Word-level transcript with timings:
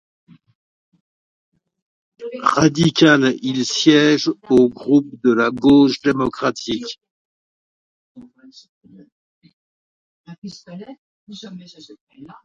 Radical, 2.57 3.33
il 3.43 3.63
siège 3.67 4.31
au 4.49 4.67
groupe 4.69 5.05
de 5.23 5.31
la 5.31 5.51
Gauche 5.51 6.01
démocratique. 6.01 6.99